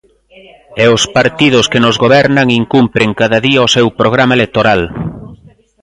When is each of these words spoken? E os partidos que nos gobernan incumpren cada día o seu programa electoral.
E 0.83 0.85
os 0.95 1.03
partidos 1.17 1.65
que 1.71 1.83
nos 1.85 1.95
gobernan 2.03 2.47
incumpren 2.61 3.09
cada 3.19 3.37
día 3.47 3.67
o 3.67 3.71
seu 3.75 3.87
programa 3.99 4.35
electoral. 4.39 4.81